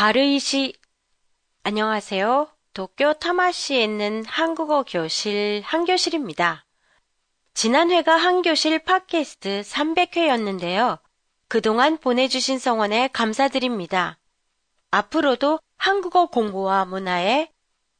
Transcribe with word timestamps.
가르이시 0.00 0.72
안녕하세요. 1.62 2.48
도쿄 2.72 3.12
타마시에 3.12 3.84
있는 3.84 4.24
한국어 4.24 4.82
교실 4.82 5.60
한교실입니다. 5.62 6.64
지난 7.52 7.90
회가 7.90 8.16
한교실 8.16 8.78
팟캐스트 8.78 9.60
300회였는데요. 9.60 11.00
그동안 11.48 11.98
보내주신 11.98 12.58
성원에 12.58 13.08
감사드립니다. 13.08 14.18
앞으로도 14.90 15.60
한국어 15.76 16.28
공부와 16.28 16.86
문화에 16.86 17.50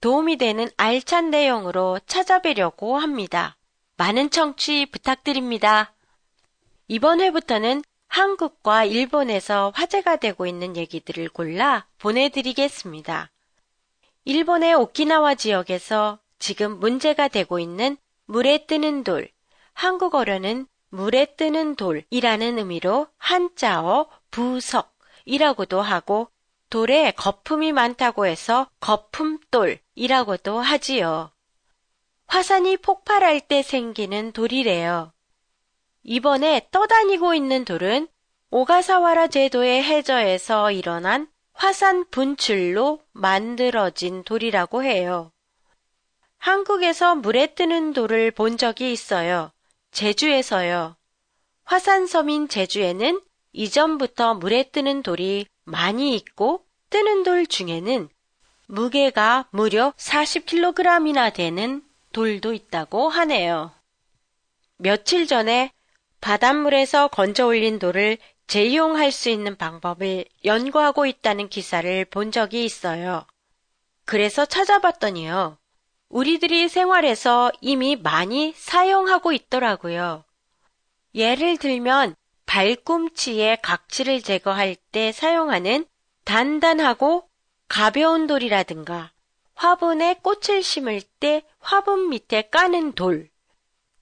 도움이 0.00 0.38
되는 0.38 0.70
알찬 0.78 1.28
내용으로 1.28 2.00
찾아뵈려고 2.06 2.96
합니다. 2.96 3.58
많은 3.98 4.30
청취 4.30 4.86
부탁드립니다. 4.90 5.92
이번 6.88 7.20
회부터는 7.20 7.82
한국과 8.10 8.84
일본에서 8.84 9.72
화제가 9.74 10.16
되고 10.16 10.44
있는 10.44 10.76
얘기들을 10.76 11.28
골라 11.28 11.86
보내드리겠습니다. 11.98 13.30
일본의 14.24 14.74
오키나와 14.74 15.36
지역에서 15.36 16.18
지금 16.40 16.80
문제가 16.80 17.28
되고 17.28 17.60
있는 17.60 17.96
물에 18.26 18.66
뜨는 18.66 19.04
돌, 19.04 19.30
한국어로는 19.74 20.66
물에 20.90 21.36
뜨는 21.36 21.76
돌이라는 21.76 22.58
의미로 22.58 23.06
한자어 23.16 24.08
부석이라고도 24.32 25.80
하고 25.80 26.28
돌에 26.68 27.12
거품이 27.12 27.70
많다고 27.70 28.26
해서 28.26 28.68
거품돌이라고도 28.80 30.58
하지요. 30.58 31.30
화산이 32.26 32.76
폭발할 32.78 33.40
때 33.40 33.62
생기는 33.62 34.32
돌이래요. 34.32 35.12
이번에 36.02 36.68
떠다니고 36.70 37.34
있는 37.34 37.64
돌은 37.64 38.08
오가사와라 38.50 39.28
제도의 39.28 39.82
해저에서 39.82 40.72
일어난 40.72 41.28
화산 41.52 42.08
분출로 42.10 43.00
만들어진 43.12 44.24
돌이라고 44.24 44.82
해요. 44.82 45.30
한국에서 46.38 47.14
물에 47.16 47.54
뜨는 47.54 47.92
돌을 47.92 48.30
본 48.30 48.56
적이 48.56 48.92
있어요. 48.92 49.52
제주에서요. 49.92 50.96
화산섬인 51.64 52.48
제주에는 52.48 53.20
이전부터 53.52 54.34
물에 54.34 54.70
뜨는 54.70 55.02
돌이 55.02 55.46
많이 55.64 56.16
있고 56.16 56.64
뜨는 56.88 57.24
돌 57.24 57.46
중에는 57.46 58.08
무게가 58.66 59.48
무려 59.50 59.92
40kg이나 59.98 61.32
되는 61.34 61.82
돌도 62.12 62.54
있다고 62.54 63.08
하네요. 63.08 63.72
며칠 64.78 65.26
전에 65.26 65.72
바닷물에서 66.20 67.08
건져 67.08 67.46
올린 67.46 67.78
돌을 67.78 68.18
재이용할 68.46 69.12
수 69.12 69.28
있는 69.28 69.56
방법을 69.56 70.24
연구하고 70.44 71.06
있다는 71.06 71.48
기사를 71.48 72.04
본 72.06 72.32
적이 72.32 72.64
있어요. 72.64 73.24
그래서 74.04 74.44
찾아봤더니요. 74.44 75.56
우리들이 76.08 76.68
생활에서 76.68 77.52
이미 77.60 77.94
많이 77.94 78.52
사용하고 78.56 79.32
있더라고요. 79.32 80.24
예를 81.14 81.56
들면 81.56 82.16
발꿈치에 82.46 83.58
각질을 83.62 84.22
제거할 84.22 84.74
때 84.90 85.12
사용하는 85.12 85.86
단단하고 86.24 87.28
가벼운 87.68 88.26
돌이라든가 88.26 89.12
화분에 89.54 90.16
꽃을 90.22 90.62
심을 90.62 91.00
때 91.20 91.42
화분 91.60 92.08
밑에 92.08 92.42
까는 92.42 92.92
돌, 92.92 93.28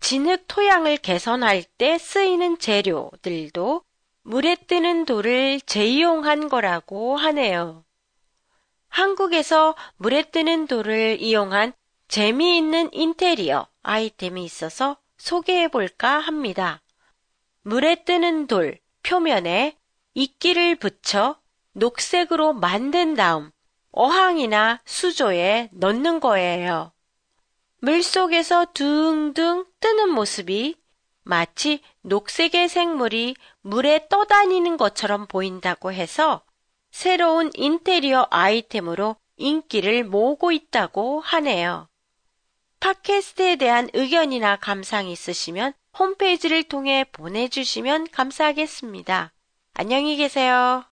진흙 0.01 0.45
토양을 0.49 0.99
개선할 0.99 1.65
때 1.77 1.99
쓰이는 1.99 2.59
재료들도 2.59 3.83
물에 4.23 4.57
뜨는 4.67 5.05
돌을 5.05 5.61
재이용한 5.63 6.49
거라고 6.49 7.17
하네요. 7.17 7.85
한국에서 8.89 9.75
물에 9.97 10.23
뜨는 10.31 10.67
돌을 10.67 11.21
이용한 11.21 11.73
재미있는 12.09 12.91
인테리어 12.93 13.69
아이템이 13.83 14.45
있어서 14.45 14.97
소개해 15.19 15.69
볼까 15.69 16.19
합니다. 16.19 16.83
물에 17.63 18.05
뜨는 18.05 18.47
돌 18.47 18.79
표면에 19.03 19.77
이끼를 20.15 20.77
붙여 20.77 21.39
녹색으로 21.73 22.55
만든 22.55 23.15
다음 23.15 23.51
어항이나 23.93 24.81
수조에 24.85 25.71
넣는 25.73 26.21
거예요. 26.21 26.93
물 27.81 28.03
속에서 28.03 28.67
둥둥 28.75 29.67
뜨는 29.81 30.11
모습이 30.11 30.77
마치 31.23 31.81
녹색의 32.03 32.69
생물이 32.69 33.37
물에 33.61 34.09
떠다니는 34.09 34.77
것처럼 34.77 35.27
보인다고 35.27 35.93
해서 35.93 36.43
새로운 36.91 37.51
인테리어 37.55 38.27
아이템으로 38.31 39.17
인기를 39.37 40.05
모으고 40.05 40.53
있다고 40.53 41.21
하네요. 41.21 41.89
팟캐스트에 42.81 43.57
대한 43.57 43.89
의견이나 43.93 44.57
감상이 44.57 45.13
있으시면 45.13 45.75
홈페이지를 45.99 46.63
통해 46.63 47.05
보내주시면 47.13 48.09
감사하겠습니다. 48.11 49.33
안녕히 49.75 50.17
계세요. 50.17 50.85